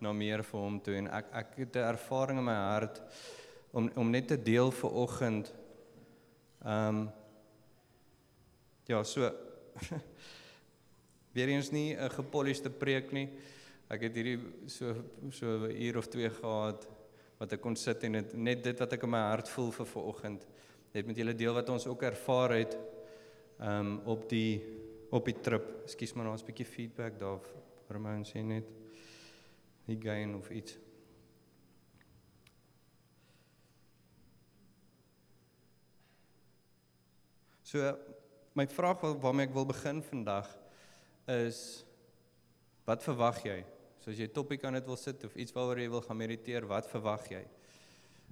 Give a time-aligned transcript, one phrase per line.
[0.00, 3.02] na meer vir hom toe en ek ek het 'n ervaring in my hart
[3.72, 5.54] om om net te deel vir oggend.
[6.64, 7.10] Ehm um,
[8.86, 9.30] ja, so
[11.34, 13.28] weer eens nie 'n gepolished preek nie.
[13.88, 14.94] Ek het hierdie so
[15.30, 16.88] so 'n uur of twee gehad
[17.38, 19.86] wat ek kon sit en het, net dit wat ek in my hart voel vir
[19.86, 20.46] vanoggend
[20.92, 22.76] net met julle deel wat ons ook ervaar het
[23.58, 24.62] ehm um, op die
[25.10, 25.82] op die trip.
[25.84, 27.40] Ekskuus maar, ons 'n bietjie feedback daar.
[27.88, 28.64] Ramon sê net
[29.94, 30.74] gain of iets.
[37.62, 37.94] So
[38.54, 40.46] my vraag waarmee ek wil begin vandag
[41.26, 41.84] is
[42.86, 43.58] wat verwag jy?
[44.00, 46.66] So as jy topik aan dit wil sit of iets waaroor jy wil gaan mediteer,
[46.70, 47.42] wat verwag jy?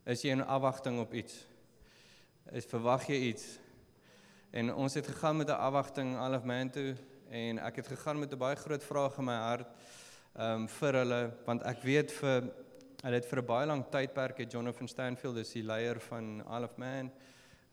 [0.07, 1.41] Is jy in afwagting op iets?
[2.55, 3.59] Is verwag jy iets?
[4.55, 6.95] En ons het gegaan met 'n afwagting alf man toe
[7.31, 9.69] en ek het gegaan met 'n baie groot vraag in my hart
[10.35, 12.49] ehm um, vir hulle want ek weet vir
[13.05, 16.77] hulle het vir 'n baie lang tydperk het Jonathan Stanfield is die leier van alf
[16.77, 17.13] man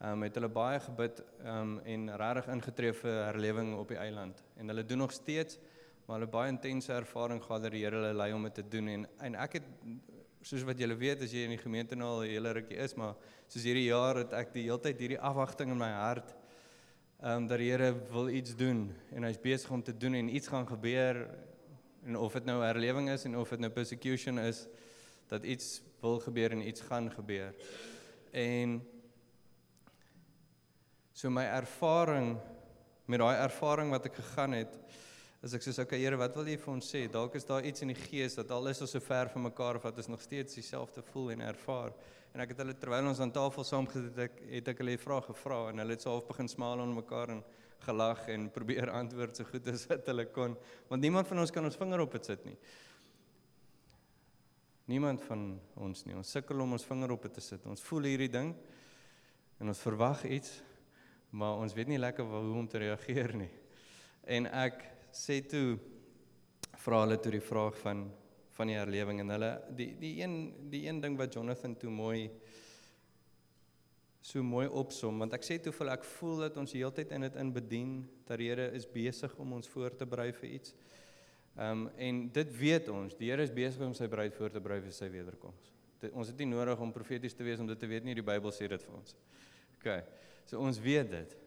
[0.02, 3.98] ehm um, het hulle baie gebid ehm um, en regtig ingetree vir herlewing op die
[3.98, 4.44] eiland.
[4.58, 5.58] En hulle doen nog steeds
[6.06, 8.88] maar hulle baie intense ervaring gehad dat die Here hulle lei om dit te doen.
[8.88, 9.64] En en ek het
[10.42, 12.94] soos wat julle weet as jy in die gemeente nou al 'n hele rukkie is
[12.96, 13.16] maar
[13.48, 16.36] soos hierdie jaar het ek die hele tyd hierdie afwagting in my hart
[17.22, 20.36] ehm um, dat die Here wil iets doen en hy's besig om te doen en
[20.36, 21.28] iets gaan gebeur
[22.06, 24.66] en of dit nou herlewing is en of dit nou persecution is
[25.28, 27.54] dat iets wil gebeur en iets gaan gebeur.
[28.32, 28.82] En
[31.14, 32.38] so my ervaring
[33.06, 34.78] met daai ervaring wat ek gegaan het
[35.42, 37.08] is ek sê okay Here, wat wil jy vir ons sê?
[37.10, 39.80] Dalk is daar iets in die gees dat al is ons so ver van mekaar
[39.80, 41.96] of wat is nog steeds dieselfde voel en ervaar.
[42.32, 45.02] En ek het hulle terwyl ons aan tafel saam gesit het, het ek hulle 'n
[45.02, 47.44] vraag gevra en hulle het so half begin smaal aan mekaar en
[47.86, 50.56] gelag en probeer antwoord so goed as wat hulle kon,
[50.90, 52.58] want niemand van ons kan ons vinger op dit sit nie.
[54.92, 55.46] Niemand van
[55.80, 56.16] ons nie.
[56.18, 57.66] Ons sukkel om ons vinger op dit te sit.
[57.70, 58.52] Ons voel hierdie ding
[59.62, 60.58] en ons verwag iets,
[61.32, 63.52] maar ons weet nie lekker hoe om te reageer nie.
[64.28, 64.84] En ek
[65.16, 65.78] sê toe
[66.82, 68.10] vra hulle toe die vraag van
[68.52, 70.34] van die herlewing en hulle die die een
[70.70, 72.30] die een ding wat Jonathan toe mooi
[74.22, 77.38] so mooi opsom want ek sê toe vir ek voel dat ons heeltyd in dit
[77.42, 77.94] in bedien
[78.30, 80.76] dat die Here is besig om ons voor te berei vir iets.
[81.58, 84.62] Ehm um, en dit weet ons, die Here is besig om sy bruid voor te
[84.64, 85.74] berei vir sy wederkoms.
[86.00, 88.26] Dit, ons het nie nodig om profeties te wees om dit te weet nie, die
[88.26, 89.16] Bybel sê dit vir ons.
[89.80, 89.90] OK.
[90.50, 91.38] So ons weet dit.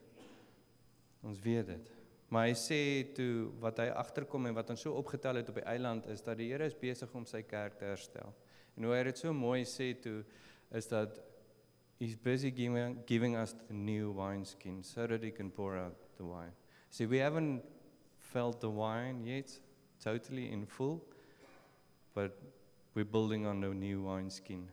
[1.25, 1.93] Ons weet dit.
[2.29, 2.81] Maar hy sê
[3.15, 6.39] toe wat hy agterkom en wat ons so opgetel het op die eiland is dat
[6.41, 8.35] die Here is besig om sy kerk te herstel.
[8.75, 10.25] En hoe hy dit so mooi sê toe
[10.75, 11.21] is dat
[11.99, 16.25] he's busy giving giving us the new wineskin so that he can pour out the
[16.25, 16.53] wine.
[16.91, 17.63] See we haven't
[18.19, 19.51] felt the wine yet
[20.03, 21.03] totally in full
[22.15, 22.39] but
[22.95, 24.69] we're building on the new wineskin.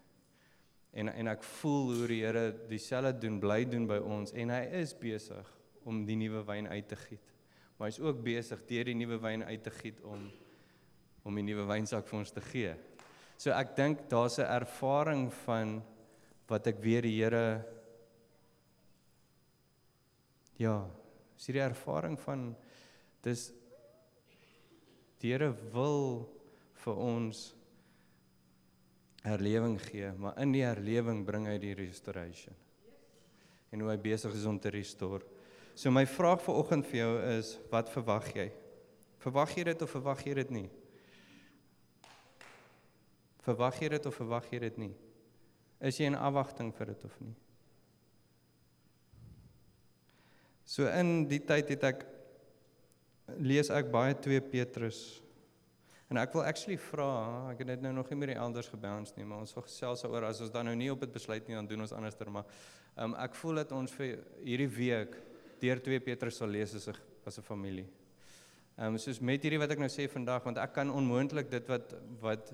[0.93, 4.63] En en ek voel hoe die Here dieselfde doen, bly doen by ons en hy
[4.81, 5.47] is besig
[5.87, 7.31] om die nuwe wyn uit te giet
[7.81, 10.27] maar hy's ook besig deur die nuwe wyn uit te giet om
[11.25, 12.75] om die nuwe wynsak vir ons te gee.
[13.41, 15.81] So ek dink daar's 'n ervaring van
[16.51, 17.45] wat ek weer die Here
[20.61, 20.75] ja,
[21.39, 22.51] is hierdie ervaring van
[23.25, 23.47] dis
[25.23, 26.27] die Here wil
[26.83, 27.49] vir ons
[29.25, 32.57] herlewing gee, maar in die herlewing bring hy die restoration.
[33.71, 35.23] En hoe hy besig is om te restore
[35.75, 38.49] So my vraag vir oggend vir jou is, wat verwag jy?
[39.23, 40.67] Verwag jy dit of verwag jy dit nie?
[43.45, 44.91] Verwag jy dit of verwag jy dit nie?
[45.81, 47.33] Is jy in afwagting vir dit of nie?
[50.71, 52.05] So in die tyd het ek
[53.41, 55.01] lees ek baie 2 Petrus
[56.11, 57.07] en ek wil actually vra,
[57.53, 60.27] ek het dit nou nog nie meer elders gebouns nie, maar ons wil gesels oor
[60.27, 62.47] as ons dan nou nie op dit besluit nie dan doen ons anderster maar
[62.99, 65.15] um, ek voel dat ons vir hierdie week
[65.61, 67.87] deur 2 Petrus sal lees as 'n as 'n familie.
[68.77, 71.67] Ehm um, soos met hierdie wat ek nou sê vandag want ek kan onmoontlik dit
[71.67, 72.53] wat wat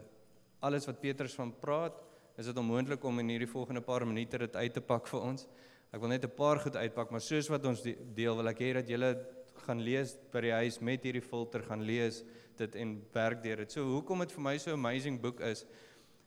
[0.60, 1.94] alles wat Petrus van praat,
[2.38, 5.48] is dit onmoontlik om in hierdie volgende paar minute dit uit te pak vir ons.
[5.92, 8.74] Ek wil net 'n paar goed uitpak, maar soos wat ons deel wil ek hê
[8.74, 9.18] dat julle
[9.66, 12.24] gaan lees by die huis met hierdie filter gaan lees
[12.58, 13.72] dit en werk deur dit.
[13.72, 15.66] So hoekom dit vir my so 'n amazing boek is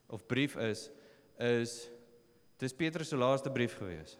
[0.08, 0.90] of brief is
[1.38, 1.90] is
[2.58, 4.18] dis Petrus se laaste brief gewees.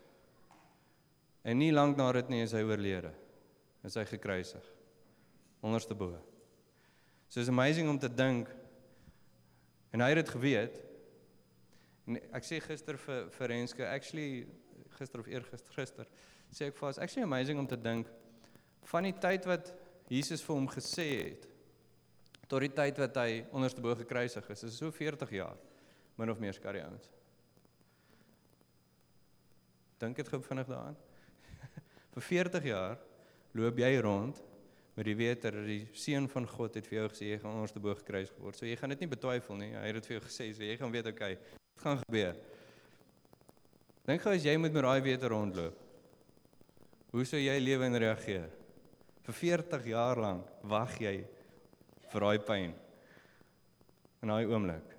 [1.43, 3.13] En nie lank na dit nie is hy oorlede.
[3.85, 4.65] Is hy gekruisig.
[5.63, 6.19] Onderste bo.
[7.29, 8.49] So is amazing om te dink
[9.93, 10.90] en hy het dit geweet.
[12.11, 14.31] En ek sê gister vir vir Renske actually
[14.99, 16.09] gister of eergister gister
[16.51, 18.11] sê ek vir actually amazing om te dink
[18.91, 19.71] van die tyd wat
[20.11, 21.47] Jesus vir hom gesê het
[22.51, 24.65] tot die tyd wat hy onderste bo gekruisig is.
[24.65, 25.59] Dit is so 40 jaar
[26.19, 27.07] min of meer skare ouens.
[30.03, 30.99] Dink dit gou vinnig daaraan.
[32.17, 32.99] vir 40 jaar
[33.55, 34.43] loop jy rond
[34.99, 37.87] met die wete dat die seun van God het vir jou gesê jy gaan onderste
[37.87, 38.59] bo gekruisig word.
[38.59, 39.71] So jy gaan dit nie betwyfel nie.
[39.79, 41.39] Hy het dit vir jou gesê, so jy gaan weet okay,
[41.81, 42.37] dit gaan gebeur.
[44.05, 45.77] Dink gou as jy moet met daai wete rondloop.
[47.11, 48.49] Hoe sou jy lewe en reageer?
[49.25, 51.17] Vir 40 jaar lank wag jy
[52.11, 52.75] vir daai pyn.
[54.21, 54.97] In daai oomblik.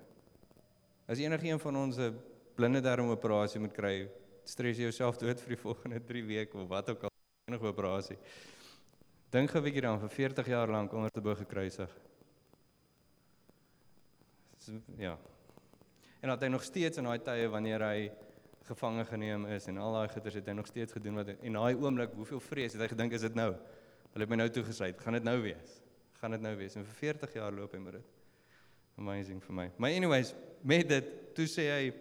[1.06, 2.18] As enigiemand van ons 'n
[2.56, 4.08] blinde darm operasie moet kry,
[4.44, 7.10] stres jy jouself dood vir die volgende 3 weke of wat ook al
[7.48, 8.18] enige operasie.
[9.30, 11.90] Dink gou 'n bietjie dan vir 40 jaar lank onder te bo gekruisig.
[14.96, 15.18] Ja.
[16.22, 18.10] En dat hy nog steeds in daai tye wanneer hy
[18.68, 21.74] gevange geneem is en al daai goeders het hy nog steeds gedoen wat en daai
[21.74, 23.50] oomblik hoeveel vrees het hy gedink is dit nou?
[24.12, 25.00] Hulle het my nou toegesluit.
[25.02, 25.76] Gaan dit nou wees?
[26.20, 26.76] Gaan dit nou wees?
[26.78, 28.10] En vir 40 jaar loop hy met dit.
[29.02, 29.66] Amazing vir my.
[29.80, 31.92] Maar anyways, met dit toe sê hy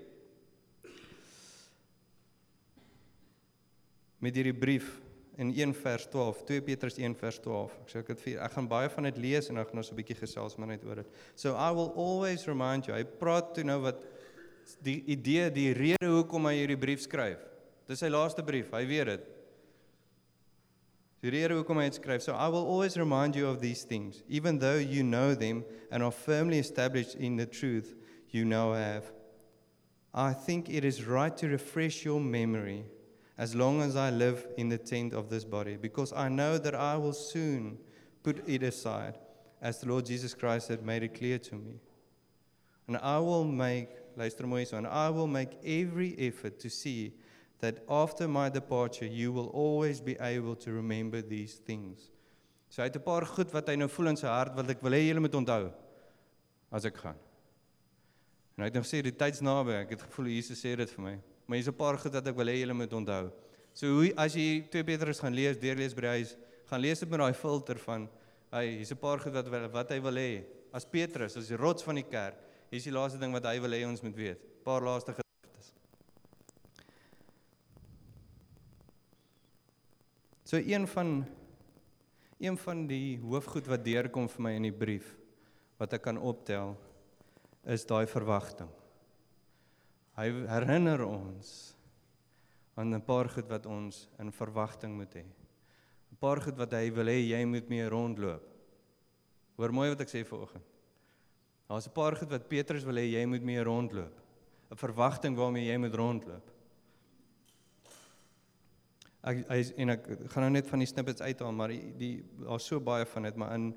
[4.21, 4.99] met hierdie brief
[5.41, 7.73] in 1 vers 12, 2 Petrus 1 vers 12.
[7.81, 9.85] Ek sê ek het vier, ek gaan baie van dit lees en ek gaan nou
[9.87, 11.09] so 'n bietjie gesels maar net oor dit.
[11.35, 12.93] So I will always remind you.
[12.93, 14.05] Hy praat toe nou wat
[14.85, 17.39] die idee, die rede hoekom hy hierdie brief skryf.
[17.87, 19.25] Dis sy laaste brief, hy weet dit.
[21.21, 22.21] Die rede hoekom hy dit skryf.
[22.21, 26.03] So I will always remind you of these things, even though you know them and
[26.03, 27.95] are firmly established in the truth
[28.29, 29.11] you now have.
[30.13, 32.85] I think it is right to refresh your memory
[33.41, 36.75] as long as I live in the tent of this body, because I know that
[36.75, 37.79] I will soon
[38.21, 39.17] put it aside,
[39.59, 41.79] as the Lord Jesus Christ had made it clear to me.
[42.87, 47.13] And I will make, luister mooi so, and I will make every effort to see
[47.61, 52.11] that after my departure you will always be able to remember these things.
[52.69, 54.83] So hy het 'n paar goed wat hy nou voel in sy hart wat ek
[54.83, 55.73] wil hê julle moet onthou
[56.71, 57.17] as ek gaan.
[58.55, 59.81] En hy het nog sê die tyd's naby.
[59.81, 61.19] Ek het gevoel Jesus sê dit vir my.
[61.51, 63.29] Maar hier's 'n paar goed wat ek wil hê julle moet onthou.
[63.73, 66.37] So hoe as jy 2 Petrus gaan lees, deurlees by die huis,
[66.69, 68.07] gaan lees dit met daai filter van
[68.53, 70.45] hy hier's 'n paar goed wat wat hy wil hê.
[70.71, 72.37] As Petrus, as die rots van die kerk,
[72.71, 74.39] hier's die laaste ding wat hy wil hê ons moet weet.
[74.39, 75.73] 'n Paar laaste gedagtes.
[80.45, 81.25] So een van
[82.39, 85.17] een van die hoofgoed wat deurkom vir my in die brief
[85.77, 86.77] wat ek kan optel
[87.65, 88.69] is daai verwagting.
[90.21, 91.51] Hy herinner ons
[92.77, 95.25] aan 'n paar goed wat ons in verwagting moet hê.
[95.25, 98.43] 'n Paar goed wat hy wil hê jy moet mee rondloop.
[99.57, 100.63] Hoor mooi wat ek sê vanoggend.
[101.67, 104.13] Daar's 'n paar goed wat Petrus wil hê jy moet mee rondloop.
[104.71, 106.51] 'n Verwagting waarmee jy moet rondloop.
[109.23, 112.65] Ek hy en ek gaan nou net van die snippets uithaal, maar die, die daar's
[112.65, 113.73] so baie van dit, maar in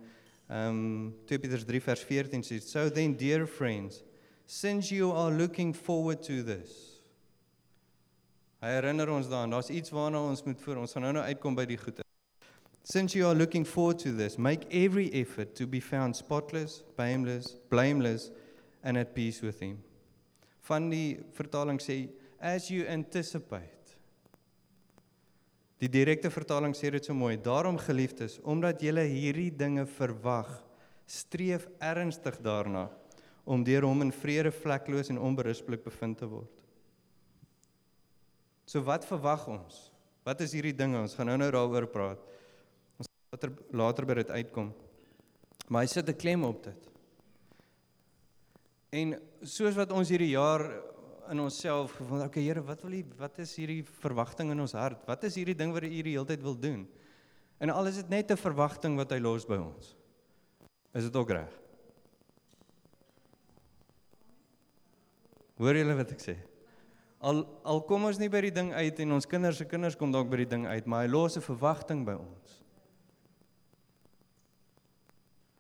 [0.49, 4.05] ehm um, 2 Petrus 3 vers 14 sê so then dear friends
[4.47, 7.01] since you are looking forward to this.
[8.65, 10.81] Hy herinner ons daaraan, daar's iets waarna ons moet voor.
[10.81, 12.05] Ons gaan nou nou uitkom by die goeie.
[12.85, 17.57] Since you are looking forward to this, make every effort to be found spotless, blameless,
[17.69, 18.31] blameless
[18.83, 19.79] and at peace with him.
[20.69, 22.09] Van die vertaling sê
[22.41, 23.73] as you anticipate.
[25.81, 27.37] Die direkte vertaling sê dit so mooi.
[27.37, 30.49] Daarom geliefdes, omdat julle hierdie dinge verwag,
[31.05, 32.87] streef ernstig daarna
[33.45, 36.63] om deur hom in vrede vlekloos en onberispelik bevind te word.
[38.65, 39.91] So wat verwag ons?
[40.25, 41.03] Wat is hierdie dinge?
[41.05, 42.23] Ons gaan nou-nou daaroor praat.
[42.97, 44.73] Ons later later by dit uitkom.
[45.69, 46.91] Maar hy sit 'n klem op dit.
[48.91, 50.65] En soos wat ons hierdie jaar
[51.31, 55.07] in onsself gevoel, okay Here, wat wil U wat is hierdie verwagting in ons hart?
[55.07, 56.89] Wat is hierdie ding wat U die hele tyd wil doen?
[57.59, 59.97] En al is dit net 'n verwagting wat hy los by ons.
[60.95, 61.64] Is dit ook reg?
[65.61, 66.35] Hoor julle wat ek sê?
[67.25, 70.13] Al al kom ons nie by die ding uit en ons kinders se kinders kom
[70.13, 72.63] dalk by die ding uit, maar hy los 'n verwagting by ons.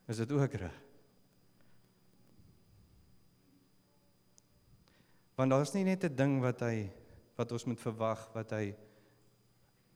[0.08, 0.82] Is dit ook reg?
[5.34, 6.90] Want daar's nie net 'n ding wat hy
[7.36, 8.74] wat ons moet verwag wat hy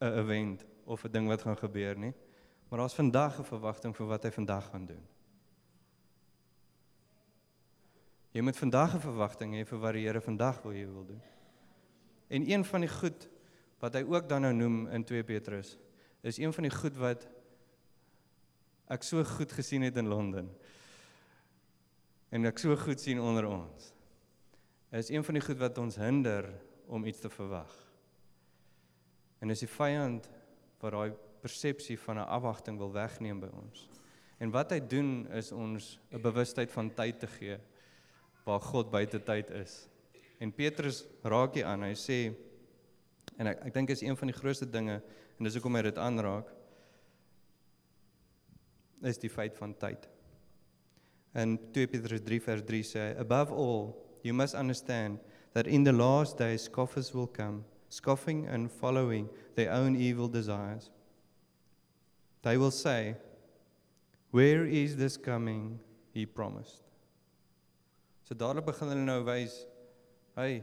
[0.00, 2.14] 'n event of 'n ding wat gaan gebeur nie,
[2.68, 5.04] maar daar's vandag 'n verwagting vir wat hy vandag gaan doen.
[8.38, 11.22] Jy moet vandag 'n verwagting hê vir wat die Here vandag wil jy wil doen.
[12.30, 13.28] En een van die goed
[13.80, 15.76] wat hy ook dan nou noem in 2 Petrus
[16.22, 17.26] is een van die goed wat
[18.86, 20.50] ek so goed gesien het in Londen.
[22.30, 23.92] En ek so goed sien onder ons.
[24.92, 26.54] Is een van die goed wat ons hinder
[26.86, 27.74] om iets te verwag.
[29.38, 30.30] En is die vyand
[30.78, 33.88] wat daai persepsie van 'n afwagting wil wegneem by ons.
[34.38, 37.58] En wat hy doen is ons 'n bewustheid van tyd te gee
[38.48, 39.84] waar God buite tyd is.
[40.40, 41.84] En Petrus raak hier aan.
[41.84, 42.18] Hy sê
[43.38, 46.00] en ek ek dink is een van die grootste dinge en dis hoekom hy dit
[46.02, 46.48] aanraak
[49.06, 50.08] is die feit van tyd.
[51.38, 53.92] In 2 Petrus 3 vers 3 sê above all
[54.26, 55.20] you must understand
[55.54, 60.90] that in the last days scoffers will come scoffing and following their own evil desires.
[62.42, 63.16] They will say,
[64.30, 65.80] Where is this coming
[66.12, 66.87] he promised?
[68.28, 69.54] So dadelik begin hulle nou wys,
[70.36, 70.58] hey,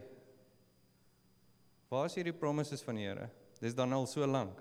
[1.89, 3.25] waar is hierdie promises van die Here?
[3.57, 4.59] Dis dan al so lank.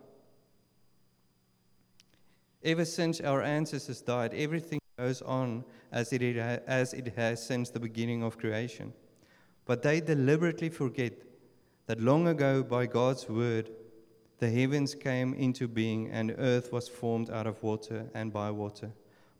[2.62, 6.22] Ever since our ancestors died, everything goes on as it,
[6.66, 8.94] as it has since the beginning of creation.
[9.66, 11.12] But they deliberately forget
[11.84, 13.68] that long ago, by God's word,
[14.38, 18.92] the heavens came into being and earth was formed out of water and by water.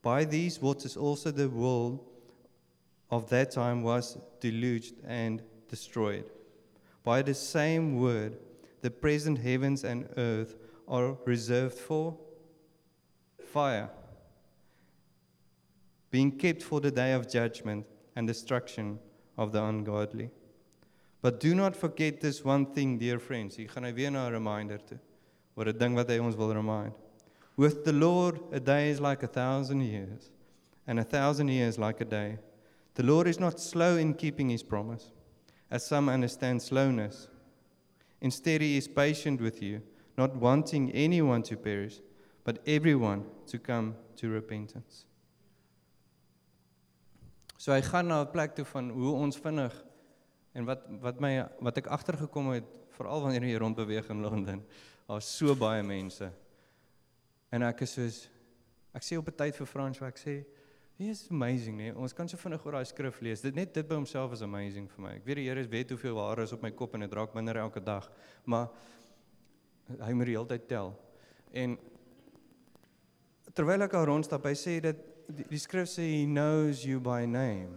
[0.02, 2.04] By these waters, also the world
[3.11, 6.30] of that time was deluged and destroyed.
[7.02, 8.38] By the same word,
[8.80, 10.56] the present heavens and earth
[10.88, 12.16] are reserved for
[13.38, 13.88] fire,
[16.11, 18.99] being kept for the day of judgment and destruction
[19.37, 20.30] of the ungodly.
[21.23, 23.56] But do not forget this one thing, dear friends.
[23.56, 24.99] Hier gaan hy weer na 'n reminder toe
[25.56, 26.92] oor 'n ding wat hy ons wil remind.
[27.56, 30.30] With the Lord, a day is like a thousand years,
[30.87, 32.38] and a thousand years like a day.
[32.94, 35.10] The Lord is not slow in keeping his promise,
[35.70, 37.28] as some understand slowness.
[38.20, 39.82] Instead, he is patient with you,
[40.16, 42.00] not wanting anyone to perish,
[42.44, 45.06] but everyone to come to repentance.
[47.58, 49.72] So hy gaan na 'n plek toe van hoe ons vinnig
[50.54, 54.60] En wat wat my wat ek agtergekom het veral wanneer jy rond beweeg in Londen,
[55.08, 56.28] daar's so baie mense.
[57.50, 58.18] En ek is soos
[58.94, 60.44] ek sê op 'n tyd vir Frans ek sê,
[60.96, 61.94] "Dit is amazing, nee.
[61.96, 63.40] Ons kan so vinnig oor daai skrif lees.
[63.40, 65.14] Dit net dit by homself is amazing vir my.
[65.18, 67.56] Ek weet die Here weet hoeveel hare is op my kop en dit raak minder
[67.56, 68.10] elke dag,
[68.44, 68.70] maar
[70.00, 70.94] hy moet die hele tyd tel.
[71.52, 71.78] En
[73.54, 77.24] terwyl ek al rondstap, hy sê dit die, die skrif sê he knows you by
[77.26, 77.74] name.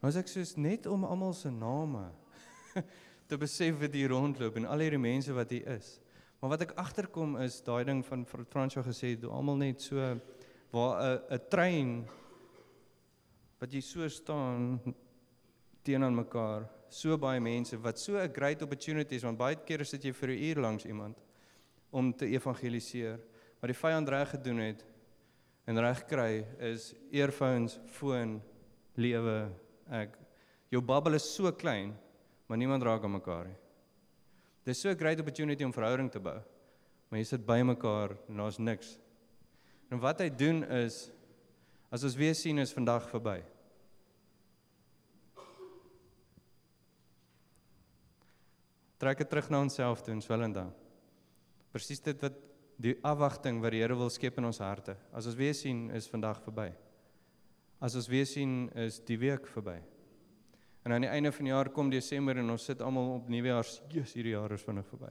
[0.00, 2.04] Maar as ek soos net om almal se name
[3.28, 5.96] te besef wat hier rondloop en al hierdie mense wat hier is.
[6.38, 10.12] Maar wat ek agterkom is daai ding van Fransjo gesê het, almal net so
[10.70, 12.08] waar 'n 'n trein
[13.58, 14.80] wat jy so staan
[15.82, 20.04] teenoor mekaar, so baie mense wat so 'n great opportunity is want baie kere sit
[20.04, 21.16] jy vir 'n uur langs iemand
[21.90, 23.18] om te evangeliseer.
[23.60, 24.84] Wat die vyand reg gedoen het
[25.66, 28.42] en reg kry is earphones, foon,
[28.96, 29.50] lewe
[29.90, 30.18] ek
[30.70, 31.96] jou bubble is so klein,
[32.46, 33.56] maar niemand raak aan mekaar nie.
[34.64, 36.40] Dis so 'n great opportunity om verhouding te bou.
[37.08, 38.98] Maar jy sit by mekaar en daar's niks.
[39.88, 41.06] En wat hy doen is
[41.88, 43.38] as ons weer sien is vandag verby.
[48.98, 50.72] Trek dit terug na onsself toe, ons wil en dan.
[51.72, 52.36] Presies dit wat
[52.82, 54.96] die afwagting wat die Here wil skep in ons harte.
[55.14, 56.68] As ons weer sien is vandag verby.
[57.82, 59.78] As ons weer sien is die week verby.
[60.86, 63.80] En aan die einde van die jaar kom Desember en ons sit almal op nuwejaars,
[63.92, 65.10] Jesus, hierdie jaar is vinnig verby.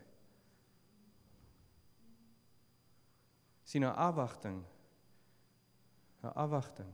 [3.68, 4.64] Sien 'n afwagting.
[6.24, 6.94] 'n Afwagting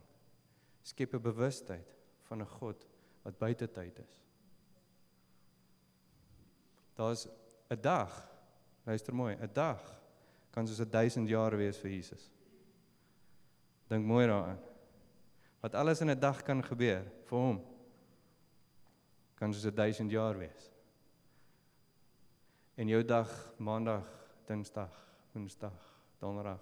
[0.81, 1.95] skep 'n bewustheid
[2.27, 2.87] van 'n God
[3.21, 4.21] wat buite tyd is.
[6.93, 7.27] Daar's
[7.69, 8.31] 'n dag.
[8.83, 10.01] Luister mooi, 'n dag
[10.49, 12.31] kan soos 'n 1000 jaar wees vir Jesus.
[13.87, 14.59] Dink mooi daaraan
[15.61, 17.65] wat alles in 'n dag kan gebeur vir hom
[19.35, 20.71] kan soos 'n 1000 jaar wees.
[22.75, 24.07] En jou dag, maandag,
[24.45, 24.91] dinsdag,
[25.31, 25.92] woensdag,
[26.23, 26.61] donderdag,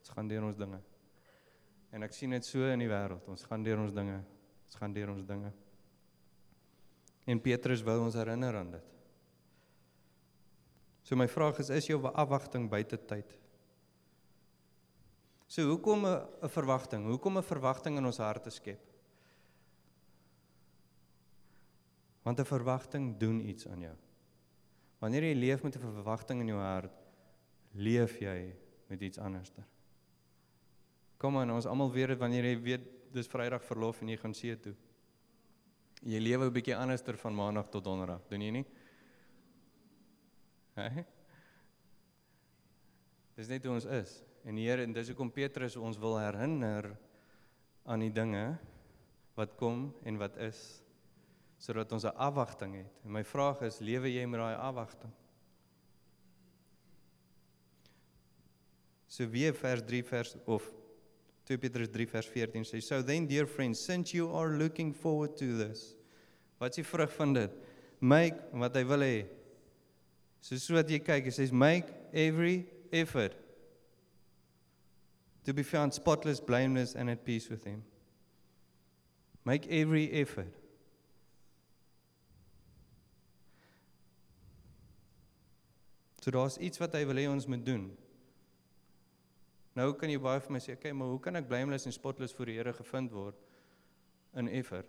[0.00, 0.80] ons gaan deur ons dinge.
[1.92, 4.22] En ek sien dit so in die wêreld, ons gaan deur ons dinge.
[4.72, 5.52] Ons gaan deur ons dinge.
[7.28, 8.88] En Petrus wil ons herinner aan dit.
[11.04, 13.34] So my vraag is is jou afwagting buite tyd?
[15.46, 17.04] So hoekom 'n verwagting?
[17.04, 18.80] Hoekom 'n verwagting in ons harte skep?
[22.22, 23.96] Want 'n verwagting doen iets aan jou.
[25.00, 26.96] Wanneer jy leef met 'n verwagting in jou hart,
[27.74, 28.54] leef jy
[28.92, 29.64] met iets anderster.
[31.22, 34.34] Kom aan, ons almal weet dit wanneer jy weet dis Vrydag verlof en jy gaan
[34.36, 34.74] see toe.
[36.02, 38.66] Jy lewe 'n bietjie anderster van Maandag tot Donderdag, doen jy nie?
[40.74, 41.04] Hè?
[43.36, 44.22] Dis net hoe ons is.
[44.44, 46.96] En die Here en dis hoekom Petrus ons wil herinner
[47.84, 48.58] aan die dinge
[49.34, 50.82] wat kom en wat is
[51.58, 52.92] sodat ons 'n afwagting het.
[53.04, 55.12] En my vraag is, lewe jy met daai afwagting?
[59.12, 60.64] So weer vers 3 vers of
[61.44, 65.36] 2 Petrus 3 vers 14 sê so then dear friends since you are looking forward
[65.36, 65.92] to this
[66.62, 67.58] wat die vrug van dit?
[68.00, 69.18] Make wat hy wil hê.
[70.40, 73.36] Soos wat jy kyk hy sê make every effort
[75.44, 77.82] to be found spotless blameless and at peace with him.
[79.44, 80.56] Make every effort.
[86.22, 87.90] So daar's iets wat hy wil hê ons moet doen.
[89.74, 91.92] Nou kan jy baie vir my sê, "Oké, okay, maar hoe kan ek blameless en
[91.92, 93.36] spotless voor die Here gevind word
[94.34, 94.86] in effort?"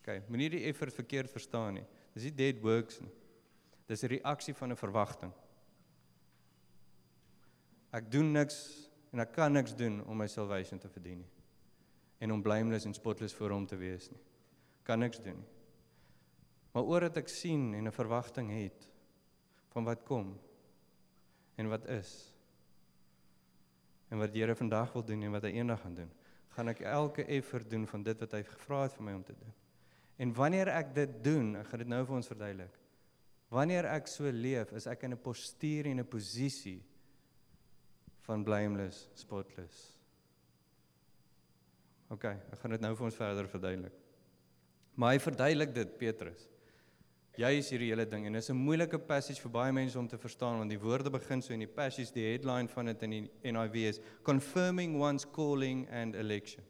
[0.00, 1.84] OK, moenie die effort verkeerd verstaan nie.
[2.14, 3.12] Dis nie dead works nie.
[3.86, 5.32] Dis 'n reaksie van 'n verwagting.
[7.92, 11.30] Ek doen niks en ek kan niks doen om my salvation te verdien nie.
[12.18, 14.20] En om blameless en spotless voor hom te wees nie.
[14.82, 15.48] Kan niks doen nie.
[16.72, 18.88] Maar oor dit ek sien en 'n verwagting het
[19.68, 20.38] van wat kom
[21.62, 22.12] en wat is
[24.12, 26.10] en wat die Here vandag wil doen en wat hy eendag gaan doen,
[26.52, 29.36] gaan ek elke effort doen van dit wat hy gevra het vir my om te
[29.38, 29.54] doen.
[30.20, 32.74] En wanneer ek dit doen, ek gaan dit nou vir ons verduidelik.
[33.52, 36.82] Wanneer ek so leef, is ek in 'n postuur en 'n posisie
[38.28, 39.96] van blameless, spotless.
[42.12, 43.96] OK, ek gaan dit nou vir ons verder verduidelik.
[44.94, 46.51] Maar hy verduidelik dit Petrus
[47.40, 50.06] Jy is hierdie hele ding en dit is 'n moeilike passage vir baie mense om
[50.08, 53.10] te verstaan want die woorde begin so in die passage die headline van dit in
[53.10, 56.62] die NIV is confirming one's calling and election.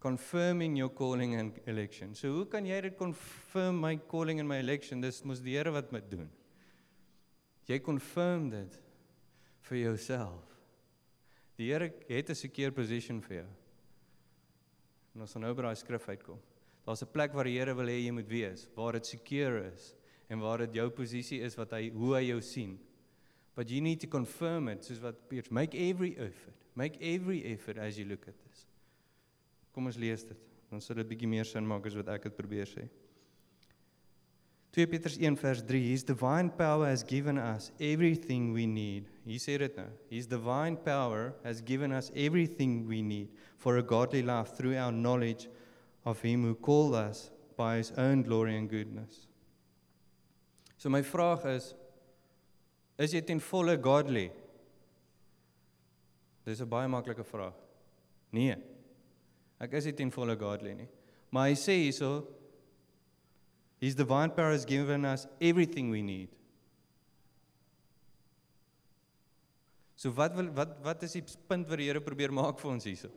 [0.00, 2.14] Confirming your calling and election.
[2.14, 5.00] So hoe kan jy dit confirm my calling and my election?
[5.00, 6.30] Dis mos die Here wat moet doen.
[7.66, 8.78] Jy confirm dit
[9.68, 10.44] vir jouself.
[11.58, 13.48] Die Here het 'n secure position vir jou.
[15.14, 16.38] En ons gaan nou by daai skrif uitkom.
[16.88, 19.94] Daar's 'n plek waar die Here wil hê jy moet wees, waar dit secure is
[20.30, 22.78] en waar dit jou posisie is wat hy hoe hy jou sien.
[23.54, 26.56] But you need to confirm it soos wat Petrus make every effort.
[26.74, 28.66] Make every effort as you look at this.
[29.74, 30.36] Kom ons lees dit.
[30.70, 32.88] Dan sal dit bietjie meer sin maak as wat ek dit probeer sê.
[34.72, 39.04] 2 Petrus 1 vers 3 His divine power has given us everything we need.
[39.26, 39.90] He said it now.
[40.08, 44.92] His divine power has given us everything we need for a godly life through our
[44.92, 45.48] knowledge
[46.04, 49.26] of him who called us by his own glory and goodness.
[50.76, 51.74] So my vraag is
[52.98, 54.30] is jy ten volle godly?
[56.44, 57.54] Dis 'n baie maklike vraag.
[58.32, 58.56] Nee.
[59.60, 60.88] Ek is nie ten volle godly nie.
[61.30, 62.26] Maar hy sê hierso
[63.80, 66.28] His divine power has given us everything we need.
[69.94, 72.86] So wat wil wat wat is die punt wat die Here probeer maak vir ons
[72.86, 73.10] hierso?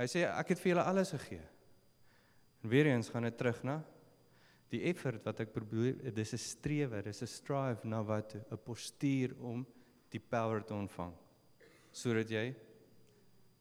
[0.00, 1.42] Hy sê ek het vir julle alles gegee.
[2.64, 3.80] En weer eens gaan dit terug na
[4.70, 9.34] die effort wat ek probeer dis 'n strewe, dis 'n strive na wat 'n postuur
[9.40, 9.66] om
[10.10, 11.14] die power te ontvang
[11.92, 12.54] sodat jy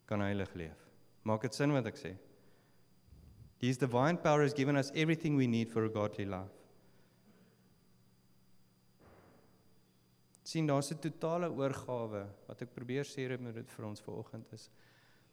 [0.05, 0.77] kan heilig leef.
[1.23, 2.15] Maak dit sin wat ek sê?
[3.57, 6.59] His divine power has given us everything we need for a godly life.
[10.49, 14.69] sien daar's 'n totale oorgawe wat ek probeer sê met dit vir ons vanoggend is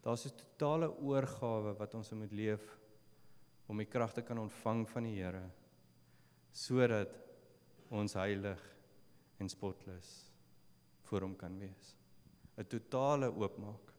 [0.06, 2.62] Daar's 'n totale oorgawe wat ons moet leef
[3.66, 5.50] om die krag te kan ontvang van die Here
[6.52, 7.10] sodat
[7.90, 8.62] ons heilig
[9.38, 10.30] en spotless
[11.02, 11.96] voor hom kan wees.
[12.56, 13.92] 'n Totale oopmaak.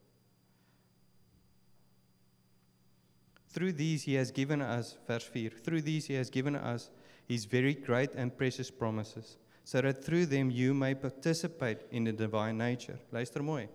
[3.52, 5.50] Through these he has given us verse 4.
[5.62, 6.90] Through these he has given us
[7.28, 12.14] his very great and precious promises so that through them you may participate in the
[12.14, 13.00] divine nature.
[13.12, 13.68] Luister mooi.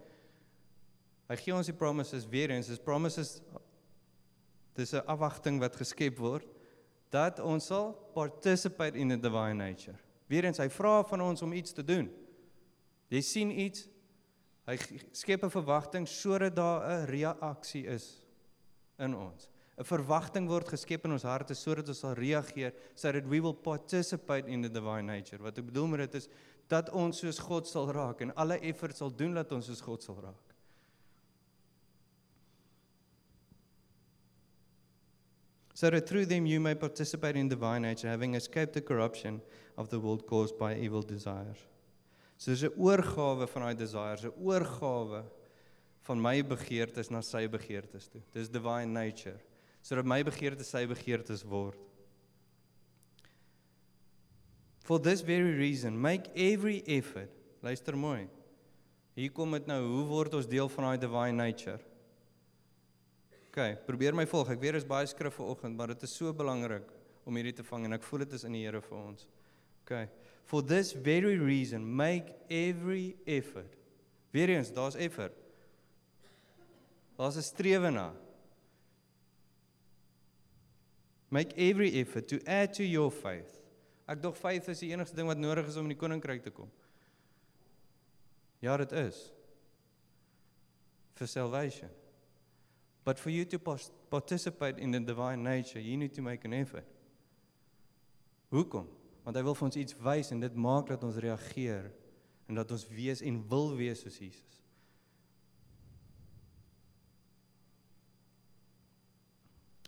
[1.32, 3.38] Hy gee ons die promises weer eens, dis promises
[4.76, 6.44] dis 'n afwagting wat geskep word
[7.10, 9.96] dat ons sal participate in the divine nature.
[10.28, 12.10] Weer eens hy vra van ons om iets te doen.
[13.08, 13.88] Jy sien iets,
[14.66, 14.76] hy
[15.12, 18.20] skep 'n verwagting sodat daar 'n reaksie is
[18.98, 19.48] in ons.
[19.78, 24.46] 'n Verwagting word geskep in ons harte sodat ons sal reageer, sodat we will participate
[24.46, 25.42] in the divine nature.
[25.42, 26.28] Wat ek bedoel met dit is
[26.68, 30.02] dat ons soos God sal raak en alle effort sal doen dat ons soos God
[30.02, 30.51] sal raak.
[35.82, 39.42] So that through them you may participate in divine nature, having escaped the corruption
[39.76, 41.58] of the world caused by evil desires.
[42.38, 45.24] So dis 'n oorgawe van daai desires, 'n oorgawe
[46.06, 48.22] van my begeertes na sy begeertes toe.
[48.32, 49.40] Dis divine nature,
[49.82, 51.78] sodat my begeertes sy begeertes word.
[54.84, 57.32] For this very reason, make every effort.
[57.60, 58.28] Luister mooi.
[59.16, 61.80] Hier kom dit nou, hoe word ons deel van daai divine nature?
[63.52, 64.48] OK, probeer my volg.
[64.54, 66.88] Ek weet dit is baie skrif vanoggend, maar dit is so belangrik
[67.28, 69.26] om hierdie te vang en ek voel dit is in die Here vir ons.
[69.82, 69.92] OK.
[70.48, 73.76] For this very reason, make every effort.
[74.32, 75.36] Weereens, daar's effort.
[77.20, 78.14] Daar's 'n strewe na.
[81.28, 83.60] Make every effort to add to your faith.
[84.08, 86.50] Ek dog faith is die enigste ding wat nodig is om in die koninkryk te
[86.50, 86.70] kom.
[88.60, 89.32] Ja, dit is.
[91.14, 91.90] For salvation.
[93.04, 93.58] But for you to
[94.10, 96.84] participate in the divine nature, you need to make an effort.
[98.52, 98.86] Hoekom?
[99.24, 101.88] Want hy wil vir ons iets wys en dit maak dat ons reageer
[102.50, 104.58] en dat ons wees en wil wees soos Jesus.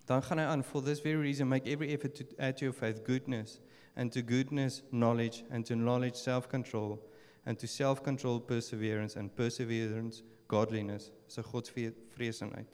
[0.07, 2.77] Dan gaan hy aan for this very reason make every effort to add to your
[2.77, 3.59] faith goodness
[3.97, 6.99] and to goodness knowledge and to knowledge self-control
[7.47, 12.67] and to self-control perseverance and perseverance godliness so godsvreesenheid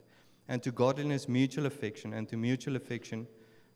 [0.51, 3.25] and to godliness mutual affection and to mutual affection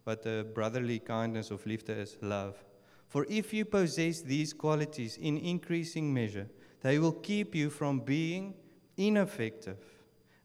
[0.04, 2.64] but the brotherly kindness of liefde is love.
[3.08, 6.50] For if you possess these qualities in increasing measure
[6.82, 8.56] they will keep you from being
[8.98, 9.78] ineffective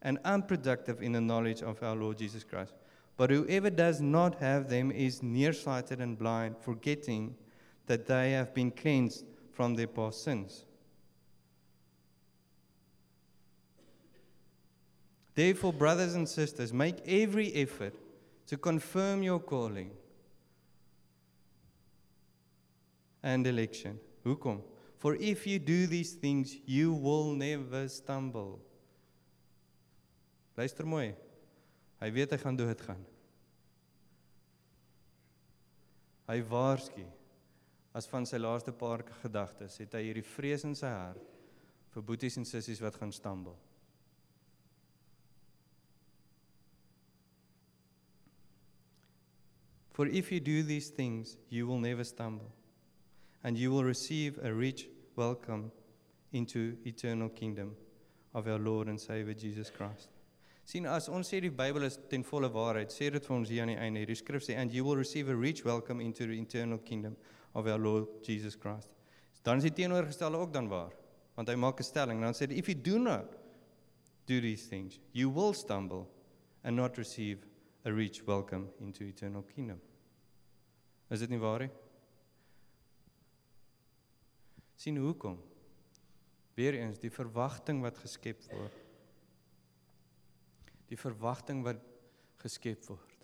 [0.03, 2.75] and unproductive in the knowledge of our Lord Jesus Christ.
[3.17, 7.35] But whoever does not have them is nearsighted and blind forgetting
[7.87, 10.65] that they have been cleansed from their past sins
[15.35, 17.95] Therefore, brothers and sisters, make every effort
[18.47, 19.91] to confirm your calling
[23.23, 23.99] and election.
[24.25, 24.61] Hoekom?
[24.99, 28.61] For if you do these things, you will never stumble.
[30.57, 31.15] Luister mooi.
[32.01, 33.01] Hy weet hy gaan doodgaan.
[36.29, 37.07] Hy waarsku
[37.97, 41.25] as van sy laaste paar gedagtes het hy hierdie vrees in sy hart
[41.91, 43.57] vir boeties en sissies wat gaan stumble.
[49.91, 52.53] For if you do these things, you will never stumble,
[53.43, 55.73] and you will receive a rich welcome
[56.33, 57.77] into eternal kingdom
[58.33, 60.09] of our Lord and Savior Jesus Christ.
[60.71, 63.65] sien as ons sê die Bybel is ten volle waarheid, sê dit vir ons hier
[63.65, 64.05] aan die einde.
[64.05, 67.17] Hierdie skrif sê and you will receive a rich welcome into the eternal kingdom
[67.55, 68.93] of our Lord Jesus Christ.
[69.43, 70.93] Dan is die teenoorgestelde ook dan waar,
[71.35, 72.21] want hy maak 'n stelling.
[72.21, 73.35] Dan sê hy if you do not
[74.27, 76.07] do these things, you will stumble
[76.63, 77.39] and not receive
[77.85, 79.81] a rich welcome into eternal kingdom.
[81.09, 81.71] Is dit nie waar nie?
[84.81, 85.37] sien hoekom?
[86.57, 88.77] Weereens die verwagting wat geskep word.
[90.89, 91.83] Die verwagting wat
[92.41, 93.17] geskep word.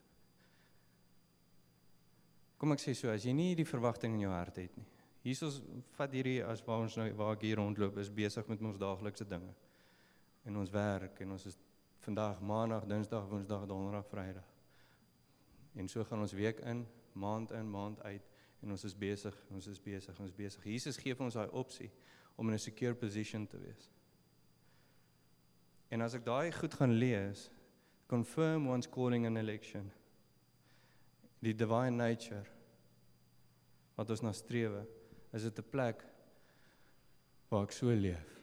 [2.60, 4.84] Kom ek sê so, as jy nie die verwagting in jou hart het nie.
[5.26, 5.58] Jesus
[5.96, 9.26] vat hierdie as waar ons nou waar ek hier rondloop is besig met ons daaglikse
[9.28, 9.52] dinge.
[10.46, 11.56] En ons werk en ons is
[12.06, 14.44] vandag maandag, dinsdag, woensdag, donderdag, vrydag.
[15.74, 18.22] En so gaan ons week in, maand in, maand uit
[18.62, 20.68] en ons is besig, ons is besig, ons is besig.
[20.70, 21.90] Jesus gee vir ons daai opsie
[22.38, 23.90] om in 'n secure position te wees.
[25.90, 27.50] En as ek daai goed gaan lees,
[28.06, 29.90] confirm one's calling and election.
[31.42, 32.46] Die divine nature
[33.96, 34.86] wat ons na strewe,
[35.32, 36.04] is dit 'n plek
[37.48, 38.42] waar ek so leef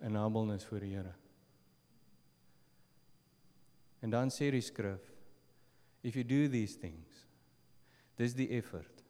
[0.00, 1.14] in humbleness voor die Here.
[4.04, 5.00] En dan sê die skrif,
[6.04, 7.24] if you do these things,
[8.20, 9.00] dis die effort.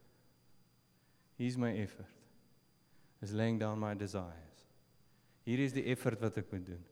[1.35, 2.11] Here's my effort.
[3.21, 4.69] Is laying down my desires.
[5.45, 6.83] Hier is die effort wat ek moet doen.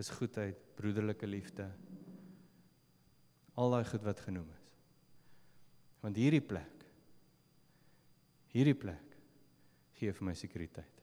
[0.00, 1.68] Is goedheid, broederlike liefde.
[3.54, 4.76] Al daai goed wat genoem is.
[6.02, 6.82] Want hierdie plek
[8.52, 9.16] hierdie plek
[9.96, 10.98] gee vir my sekuriteit.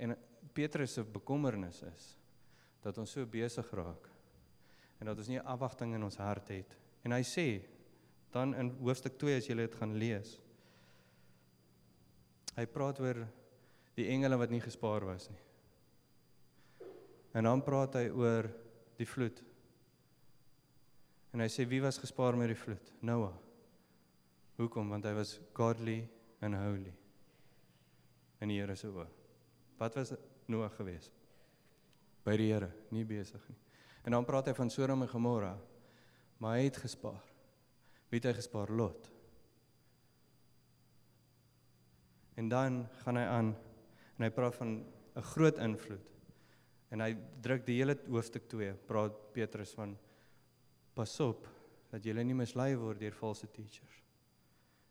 [0.00, 0.16] En
[0.56, 2.06] Petrus se bekommernis is
[2.82, 4.09] dat ons so besig raak
[5.00, 6.76] en dat ons nie afwagting in ons hart het.
[7.04, 7.46] En hy sê
[8.34, 10.36] dan in hoofstuk 2 as jy dit gaan lees.
[12.56, 13.22] Hy praat oor
[13.96, 15.40] die engele wat nie gespaar was nie.
[17.34, 18.50] En dan praat hy oor
[18.98, 19.40] die vloed.
[21.30, 22.92] En hy sê wie was gespaar met die vloed?
[23.06, 23.36] Noah.
[24.58, 24.90] Hoekom?
[24.92, 26.02] Want hy was godly
[26.44, 26.92] and holy.
[28.42, 29.06] In die Here se oë.
[29.80, 30.12] Wat was
[30.50, 31.08] Noah gewees?
[32.26, 33.69] By die Here, nie besig nie.
[34.02, 35.54] En dan praat hy van Sodom en Gomorra.
[36.40, 37.24] Maar hy het gespaar.
[38.08, 38.72] Wie het hy gespaar?
[38.72, 39.10] Lot.
[42.40, 43.50] En dan gaan hy aan
[44.16, 44.84] en hy praat van
[45.16, 46.06] 'n groot invloed.
[46.90, 49.98] En hy druk die hele hoofstuk 2, praat Petrus van
[50.94, 51.46] pas op
[51.90, 54.04] dat jy nie mislei word deur valse teachers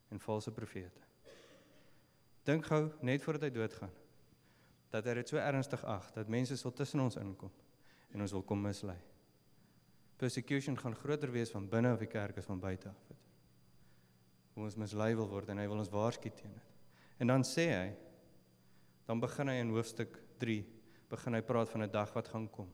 [0.09, 1.01] en valse profete.
[2.43, 3.93] Dink gou net voordat hy doodgaan
[4.89, 7.51] dat hy dit so ernstig ag dat mense sal tussen ons inkom
[8.13, 8.97] en ons wil kom mislei.
[10.19, 13.05] Persecution gaan groter wees van binne of die kerk as van buite af.
[14.55, 16.75] Hoe ons mislei wil word en hy wil ons waarsku teen dit.
[17.19, 17.87] En dan sê hy
[19.07, 20.59] dan begin hy in hoofstuk 3
[21.09, 22.69] begin hy praat van 'n dag wat gaan kom.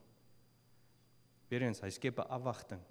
[1.49, 2.81] Weerens, hy skep 'n afwagting.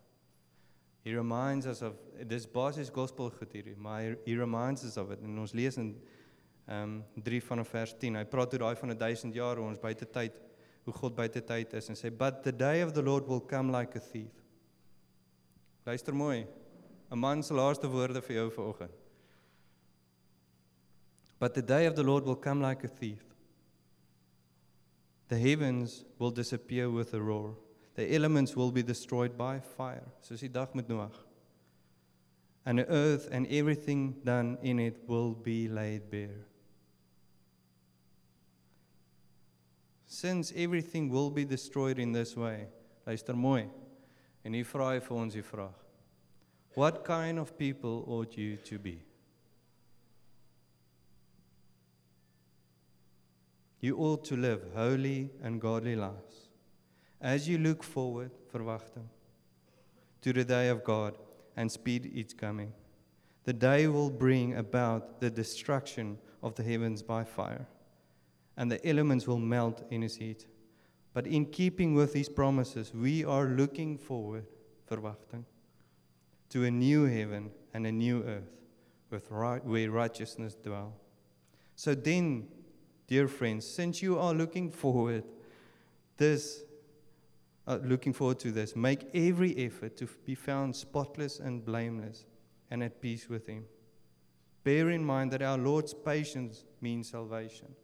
[1.05, 1.97] He reminds us of
[2.29, 5.77] this basies gospel goed hierdie, maar he, he reminds us of it en ons lees
[5.77, 6.01] in
[6.67, 8.15] ehm um, 3 van vers 10.
[8.17, 10.41] Hy praat oor daai van 'n 1000 jaar hoe ons buite tyd
[10.85, 13.73] hoe God buite tyd is en sê but the day of the Lord will come
[13.73, 14.33] like a thief.
[15.87, 16.47] Luister mooi.
[17.11, 18.91] 'n Man se laaste woorde vir jou vanoggend.
[21.39, 23.25] But the day of the Lord will come like a thief.
[25.29, 27.57] The heavens will disappear with a roar.
[27.95, 30.13] The elements will be destroyed by fire.
[30.21, 31.13] Soos die dag met Noag.
[32.65, 36.47] And the earth and everything done in it will be laid bare.
[40.07, 42.69] Since everything will be destroyed in this way.
[43.07, 43.69] Luister mooi.
[44.45, 45.75] En hier vra hy vir ons die vraag.
[46.75, 48.99] What kind of people ought you to be?
[53.81, 56.49] You ought to live holy and godly lives.
[57.21, 59.09] As you look forward, verwagting,
[60.23, 61.19] to the day of God
[61.57, 62.73] and speed its coming.
[63.45, 67.67] The day will bring about the destruction of the heavens by fire,
[68.57, 70.47] and the elements will melt in his heat.
[71.13, 74.47] But in keeping with these promises, we are looking forward,
[74.91, 75.45] verwagting,
[76.51, 78.51] to a new heaven and a new earth
[79.11, 80.95] with right, where righteousness dwell.
[81.77, 82.49] So then,
[83.07, 85.25] dear friends, since you are looking forward
[86.17, 86.63] this
[87.67, 92.27] uh, looking forward to this, make every effort to be found spotless and blameless
[92.71, 93.65] and at peace with him.
[94.65, 97.75] Bear in mind that our Lord's patience means salvation.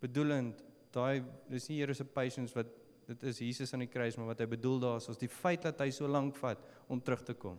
[0.00, 0.62] Bedoelend,
[0.94, 2.70] daai dis nie Here se patience wat
[3.10, 5.64] dit is Jesus aan die kruis, maar wat hy bedoel daar is ons die feit
[5.66, 7.58] dat hy so lank vat om terug te kom.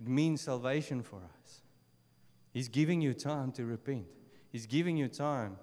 [0.00, 1.60] It means salvation for us.
[2.54, 4.06] He's giving you time to repent.
[4.52, 5.58] He's giving you time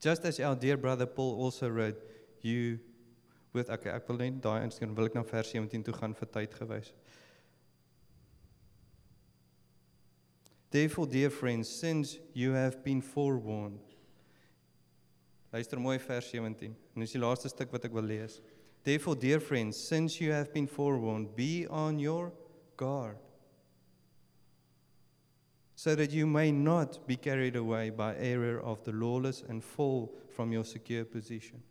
[0.00, 2.00] Just as our dear brother Paul also wrote,
[2.40, 2.78] you
[3.52, 6.28] with okay, ek wil net daai inskrif wil ek na vers 17 toe gaan vir
[6.36, 6.92] tyd gewys.
[10.70, 13.80] Therefore dear friends, since you have been forewarned.
[15.52, 16.74] Luister mooi vers 17.
[16.94, 18.40] En dis die laaste stuk wat ek wil lees.
[18.84, 22.32] Therefore dear friends, since you have been forewarned, be on your
[22.76, 23.16] guard.
[25.78, 30.12] so that you may not be carried away by error of the lawless and fall
[30.34, 31.62] from your secure position.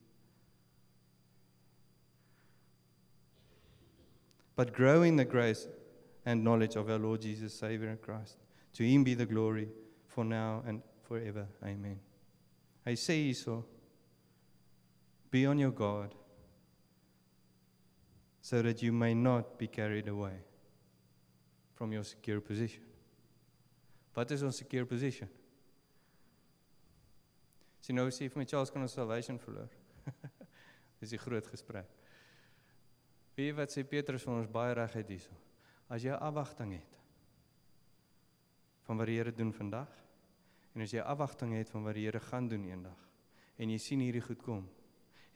[4.55, 5.67] But grow in the grace
[6.25, 8.37] and knowledge of our Lord Jesus, Savior and Christ.
[8.77, 9.69] To him be the glory
[10.05, 11.47] for now and forever.
[11.63, 11.97] Amen.
[12.85, 13.63] Hy sê hierso
[15.31, 16.13] be on your guard
[18.39, 20.37] so that you may not be carried away
[21.73, 22.83] from your secure position.
[24.13, 25.27] Wat is ons secure position?
[27.81, 29.73] Sien nou sê vir my Charles kan ons salvation verloor.
[31.01, 31.89] Dis 'n groot gesprek.
[33.33, 35.33] Wie wat sê Petrus van ons baie regheid hierso.
[35.89, 36.96] As jy afwagting het
[38.87, 39.91] van wat die Here doen vandag
[40.73, 43.03] en as jy afwagting het van wat die Here gaan doen eendag
[43.57, 44.65] en jy sien hierdie goed kom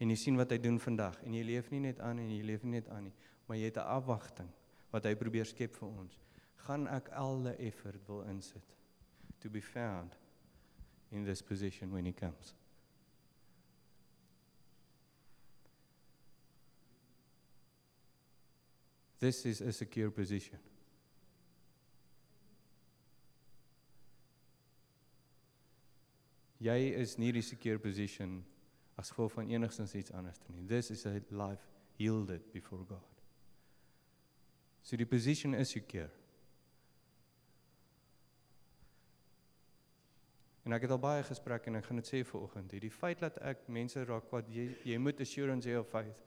[0.01, 2.41] en jy sien wat hy doen vandag en jy leef nie net aan en jy
[2.47, 3.15] leef nie net aan nie,
[3.47, 4.49] maar jy het 'n afwagting
[4.91, 6.19] wat hy probeer skep vir ons
[6.67, 8.75] gaan ek alle effort wil insit
[9.39, 10.17] to be found
[11.11, 12.53] in this position when he comes.
[19.19, 20.57] This is a secure position.
[26.61, 28.43] Jy is nie secure position
[28.97, 30.67] as gevolg van enigstens iets anders nie.
[30.67, 31.65] This is a life
[31.97, 33.07] yielded before God.
[34.83, 36.09] So die position is secure.
[40.65, 42.73] En ek het al baie gesprekke en ek gaan dit sê vir oggend.
[42.75, 46.21] Hierdie feit dat ek mense raak wat jy jy moet assurance hê of faith.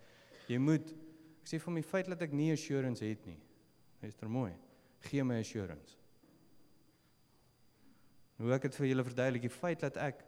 [0.51, 0.91] Jy moet
[1.43, 3.39] ek sê vir my feit dat ek nie assurance het nie.
[4.03, 4.51] Luister mooi.
[5.07, 5.95] Gee my assurance.
[8.39, 10.25] Hoe ek dit vir julle verduidelik, die feit dat ek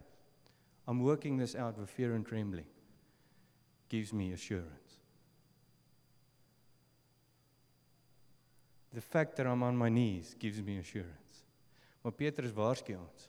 [0.87, 2.69] I'm working this out with fear and trembling
[3.89, 5.01] gives me assurance.
[8.95, 11.43] The fact that I'm on my knees gives me assurance.
[12.03, 13.27] Maar Petrus waarsku ons.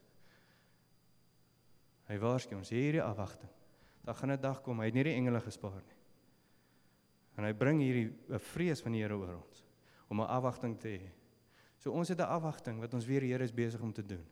[2.08, 3.50] Hy waarsku ons hierdie afwagting.
[4.06, 5.98] Daar gaan 'n dag kom, hy het nie die engele gespaar nie.
[7.38, 9.66] En hy bring hierdie 'n vrees van die Here oor ons
[10.08, 11.10] om 'n afwagting te hê.
[11.80, 14.26] So ons het 'n afwagting wat ons weer die Here is besig om te doen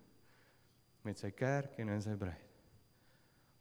[1.05, 2.53] met sy kerk en in sy bruid.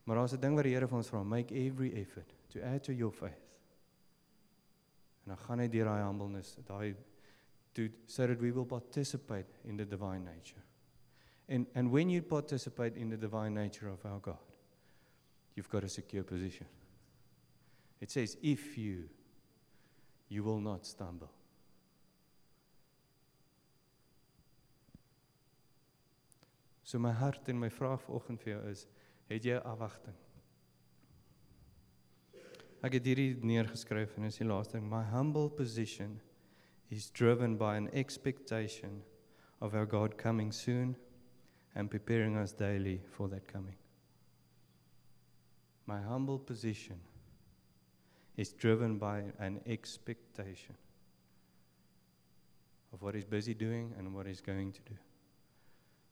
[0.05, 2.85] Maar daar's 'n ding wat die Here vir ons vra, make every effort to add
[2.85, 3.61] to your faith.
[5.25, 6.97] En dan gaan hy deur daai humbleness, daai
[7.73, 10.63] to so that we will participate in the divine nature.
[11.49, 14.59] And and when you participate in the divine nature of our God,
[15.55, 16.67] you've got a secure position.
[18.01, 19.09] It says if you
[20.29, 21.31] you will not stumble.
[26.85, 28.85] So my hart en my vraag vanoggend vir jou is,
[29.31, 30.17] het jy afwagting?
[32.85, 36.19] Ek het hierdie neergeskryf en is die laaste ding, my humble position
[36.93, 39.01] is driven by an expectation
[39.65, 40.95] of our God coming soon
[41.75, 43.77] and preparing us daily for that coming.
[45.87, 47.01] My humble position
[48.37, 50.77] is driven by an expectation
[52.93, 54.97] of what he's busy doing and what he's going to do.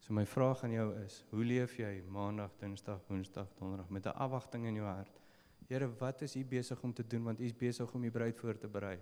[0.02, 4.16] So my vraag aan jou is, hoe leef jy maandag, dinsdag, woensdag, donderdag met 'n
[4.18, 5.20] afwagting in jou hart?
[5.68, 8.38] Here, wat is U besig om te doen want U is besig om U bruid
[8.38, 8.98] voor te berei?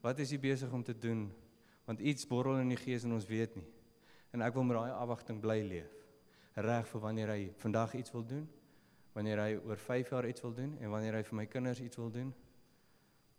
[0.00, 1.32] Wat is U besig om te doen?
[1.84, 3.66] Want iets borrel in die gees en ons weet nie.
[4.30, 5.90] En ek wil met daai afwagting bly leef.
[6.54, 8.48] Reg vir wanneer hy vandag iets wil doen,
[9.12, 11.96] wanneer hy oor 5 jaar iets wil doen en wanneer hy vir my kinders iets
[11.96, 12.34] wil doen.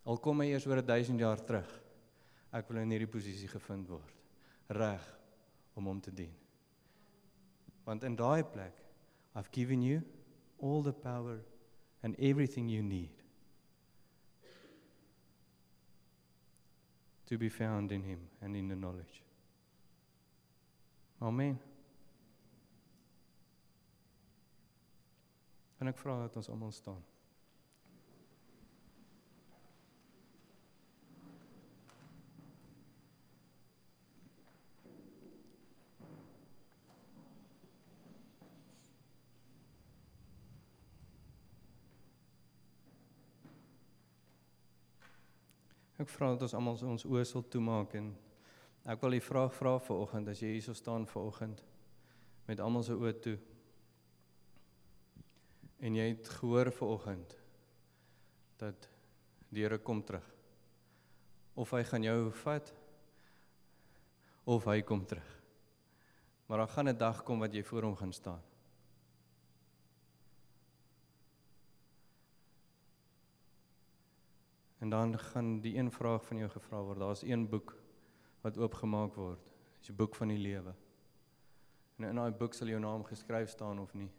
[0.03, 1.81] Al kom hy eers oor 1000 jaar terug.
[2.51, 4.13] Ek wil in hierdie posisie gevind word.
[4.67, 5.22] Reg
[5.73, 6.33] om hom te dien.
[7.83, 8.79] Want in daai plek
[9.35, 10.01] I've given you
[10.59, 11.39] all the power
[12.01, 13.23] and everything you need
[17.25, 19.23] to be found in him and in the knowledge.
[21.21, 21.59] Amen.
[25.79, 27.01] En ek vra dat ons almal staan.
[46.03, 48.09] Ek vra dat ons almal ons oë sal toemaak en
[48.91, 51.61] ek wil die vraag vra vir oggend as jy hier sou staan vir oggend
[52.49, 53.37] met almal se oë toe.
[55.79, 57.37] En jy het gehoor vir oggend
[58.59, 58.89] dat
[59.47, 60.27] die Here kom terug.
[61.55, 62.73] Of hy gaan jou vat
[64.43, 65.29] of hy kom terug.
[66.49, 68.43] Maar daar gaan 'n dag kom wat jy voor hom gaan staan.
[74.83, 76.99] En dan gaan die een vraag van jou gevra word.
[76.99, 77.77] Daar's een boek
[78.41, 79.39] wat oopgemaak word.
[79.77, 80.73] Dis die boek van die lewe.
[81.95, 84.09] En in daai boek sal jou naam geskryf staan of nie.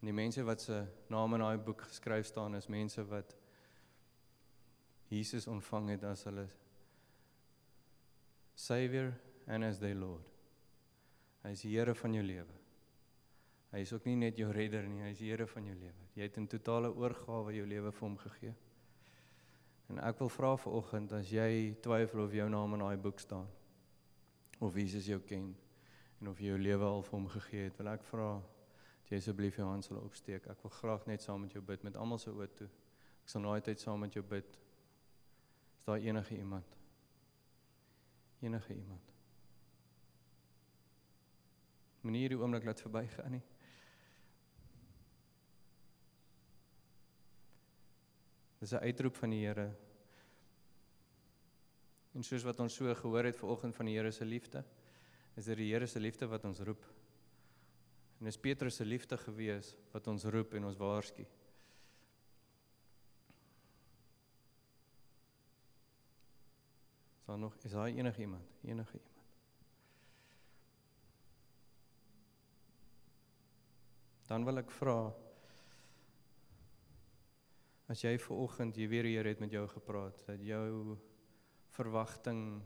[0.00, 3.36] En die mense wat se name in daai boek geskryf staan is mense wat
[5.14, 6.48] Jesus ontvang het as hulle
[8.54, 9.12] Savior
[9.46, 10.26] and as their Lord.
[11.44, 12.59] Hy is die Here van jou lewe.
[13.70, 16.08] Hy is ook nie net jou redder nie, hy is die Here van jou lewe.
[16.18, 18.54] Jy het in totale oorgawe jou lewe vir hom gegee.
[19.90, 23.22] En ek wil vra vir oggend as jy twyfel of jou naam in daai boek
[23.22, 23.48] staan
[24.60, 25.48] of Jesus jou ken
[26.20, 29.20] en of jy jou lewe al vir hom gegee het, wil ek vra dat jy
[29.22, 30.46] asseblief jou hand sal opsteek.
[30.52, 32.68] Ek wil graag net saam met jou bid met almal se oë toe.
[33.24, 34.58] Ek sal nooit tyd saam met jou bid.
[35.78, 36.76] Is daar enige iemand?
[38.44, 39.14] Enige iemand?
[42.04, 43.42] Moenie hierdie oomblik laat verbygaan nie.
[48.60, 49.70] Dis 'n uitroep van die Here.
[52.12, 54.64] En soos wat ons so gehoor het vanoggend van die Here se liefde,
[55.34, 56.84] is dit die Here se liefde wat ons roep.
[58.18, 61.22] En dis Petrus se liefde gewees wat ons roep en ons waarsku.
[67.20, 68.44] Is daar nog is daar enige iemand?
[68.62, 69.16] Enige iemand?
[74.26, 75.29] Dan wil ek vra
[77.90, 80.96] As jy ver oggend jy weer Here het met jou gepraat dat jou
[81.74, 82.62] verwagting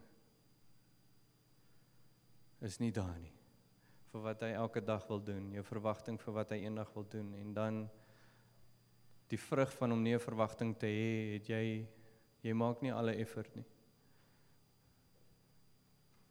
[2.60, 3.32] is nie daar nie
[4.14, 7.32] vir wat hy elke dag wil doen, jou verwagting vir wat hy eendag wil doen
[7.34, 7.78] en dan
[9.32, 11.88] die vrug van om nie 'n verwagting te hê, het jy
[12.42, 13.64] jy maak nie alle effort nie.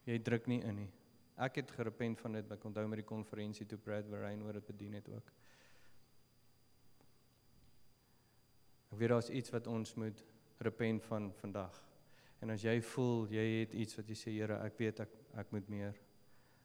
[0.06, 0.92] Jy druk nie in nie.
[1.38, 4.68] Ek het gerepent van dit, ek onthou met die konferensie toe Brad Warren oor dit
[4.68, 5.32] bedien het ook.
[8.94, 10.20] Ek weet daar's iets wat ons moet
[10.62, 11.80] repent van vandag.
[12.46, 15.54] En as jy voel jy het iets wat jy sê Here, ek weet ek ek
[15.56, 15.96] moet meer.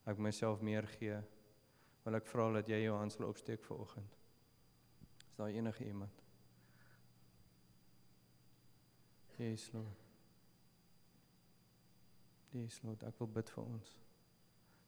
[0.05, 1.17] Ek myself meer gee.
[2.05, 4.19] Wil ek vra dat jy jou hand sal opsteek vir oggend.
[5.31, 6.21] Is daar enige iemand?
[9.39, 10.03] Jesus Lord.
[12.53, 13.95] Jesus Lord, ek wil bid vir ons.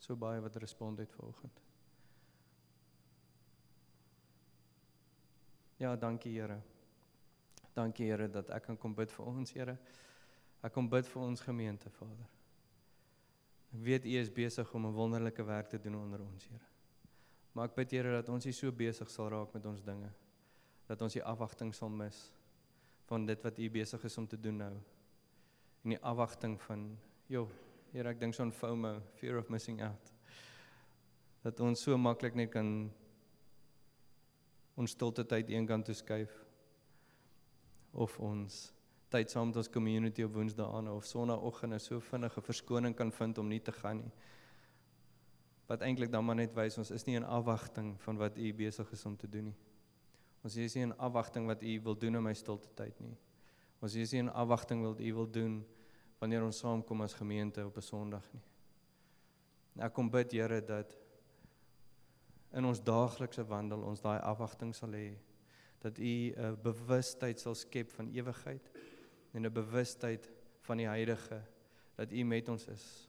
[0.01, 1.65] So baie wat respond het vir oggend.
[5.81, 6.61] Ja, dankie Here.
[7.75, 9.77] Dankie Here dat ek kan kom bid vir ons Here.
[10.63, 12.29] Ek kom bid vir ons gemeente Vader.
[13.71, 16.67] Ek weet U is besig om 'n wonderlike werk te doen onder ons, Here.
[17.53, 20.11] Maar ek bid Here dat ons nie so besig sal raak met ons dinge
[20.91, 22.19] dat ons die afwagting sal mis
[23.11, 24.75] van dit wat U besig is om te doen nou.
[25.85, 26.99] En die afwagting van,
[27.31, 27.49] joh,
[27.91, 30.13] Here, ek dink so aan FOMO, fear of missing out.
[31.43, 32.69] Dat ons so maklik net kan
[34.79, 36.31] ons stilte tyd eenkant toe skuif
[37.93, 38.73] of ons
[39.11, 43.39] tyd saam met ons community op Woensdae aan of Sondagoggend so vinnige verskoning kan vind
[43.39, 44.13] om nie te gaan nie.
[45.67, 48.93] Wat eintlik dan maar net wys ons is nie in afwagting van wat U besig
[48.93, 49.59] is om te doen nie.
[50.47, 53.17] Ons is nie in afwagting wat U wil doen in my stilte tyd nie.
[53.83, 55.61] Ons is nie in afwagting wat U wil doen
[56.21, 58.43] wanneer ons saamkom as gemeente op 'n Sondag nie.
[59.79, 60.97] Ek kom bid Here dat
[62.53, 65.17] in ons daaglikse wandel ons daai afwagting sal hê
[65.81, 68.71] dat u 'n bewustheid sal skep van ewigheid
[69.33, 71.43] en 'n bewustheid van die heilige
[71.95, 73.09] dat u met ons is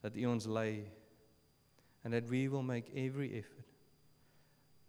[0.00, 0.90] dat u ons lei
[2.02, 3.68] and that we will make every effort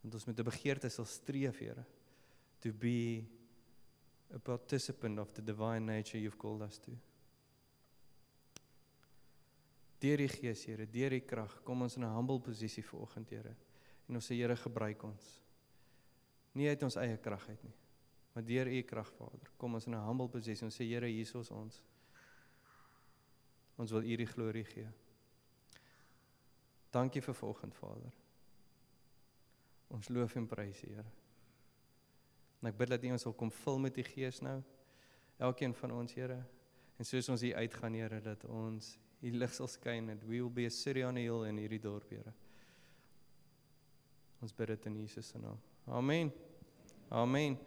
[0.04, 1.86] en ons met 'n begeerte sal streef Here
[2.60, 3.24] to be
[4.34, 6.92] a participant of the divine nature you've called us to
[10.06, 13.56] Deur die Gees, Here, deur die krag, kom ons in 'n humble posisie vanoggend, Here.
[14.08, 15.45] En ons sê Here, gebruik ons.
[16.56, 17.74] Nie uit ons eie krag uit nie,
[18.34, 19.52] maar deur U krag, Vader.
[19.60, 20.66] Kom ons in 'n humble posisie.
[20.66, 21.84] Ons sê Here, hier is ons.
[23.78, 24.88] Ons wil U die glorie gee.
[26.92, 28.14] Dankie vir vanoggend, Vader.
[29.88, 31.12] Ons loof en prys U, Here.
[32.62, 34.64] En ek bid dat U ons sal kom vul met U Gees nou.
[35.38, 36.40] Elkeen van ons, Here.
[36.98, 40.50] En soos ons hier uitgaan, Here, dat ons die lig sal skyn and we will
[40.50, 42.34] be a city on a hill in hierdie dorp, Here.
[44.42, 45.60] Ons bid dit in Jesus se naam.
[45.88, 46.34] Amen.
[47.10, 47.58] Amen.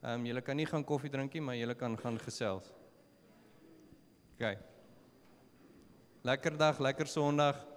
[0.00, 2.72] Ehm um, julle kan nie gaan koffie drink nie, maar julle kan gaan gesels.
[4.36, 4.56] OK.
[6.24, 7.75] Lekker dag, lekker Sondag.